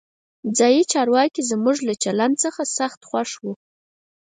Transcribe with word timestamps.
ځایي 0.57 0.81
چارواکي 0.91 1.41
زموږ 1.51 1.77
له 1.87 1.93
چلند 2.03 2.35
څخه 2.43 2.61
سخت 2.77 2.99
خوښ 3.09 3.31
وو. 3.43 3.53